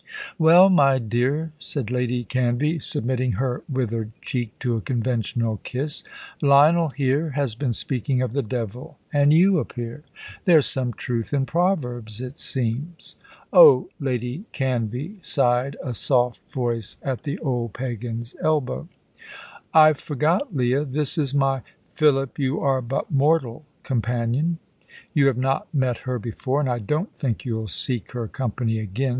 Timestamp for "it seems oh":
12.19-13.89